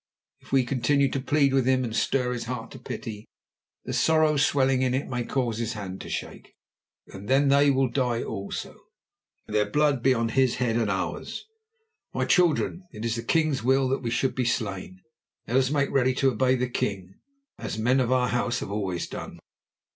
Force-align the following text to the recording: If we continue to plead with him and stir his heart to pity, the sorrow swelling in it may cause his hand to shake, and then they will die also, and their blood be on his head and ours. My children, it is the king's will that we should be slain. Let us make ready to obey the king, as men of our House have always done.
If 0.39 0.51
we 0.51 0.65
continue 0.65 1.11
to 1.11 1.19
plead 1.19 1.53
with 1.53 1.67
him 1.67 1.83
and 1.83 1.95
stir 1.95 2.33
his 2.33 2.45
heart 2.45 2.71
to 2.71 2.79
pity, 2.79 3.27
the 3.85 3.93
sorrow 3.93 4.35
swelling 4.35 4.81
in 4.81 4.95
it 4.95 5.07
may 5.07 5.23
cause 5.23 5.59
his 5.59 5.73
hand 5.73 6.01
to 6.01 6.09
shake, 6.09 6.55
and 7.09 7.27
then 7.27 7.49
they 7.49 7.69
will 7.69 7.87
die 7.87 8.23
also, 8.23 8.75
and 9.45 9.55
their 9.55 9.69
blood 9.69 10.01
be 10.01 10.15
on 10.15 10.29
his 10.29 10.55
head 10.55 10.75
and 10.75 10.89
ours. 10.89 11.45
My 12.15 12.25
children, 12.25 12.81
it 12.91 13.05
is 13.05 13.15
the 13.15 13.21
king's 13.21 13.61
will 13.63 13.87
that 13.89 14.01
we 14.01 14.09
should 14.09 14.33
be 14.33 14.43
slain. 14.43 15.01
Let 15.47 15.57
us 15.57 15.69
make 15.69 15.91
ready 15.91 16.15
to 16.15 16.31
obey 16.31 16.55
the 16.55 16.67
king, 16.67 17.19
as 17.59 17.77
men 17.77 17.99
of 17.99 18.11
our 18.11 18.29
House 18.29 18.61
have 18.61 18.71
always 18.71 19.05
done. 19.07 19.37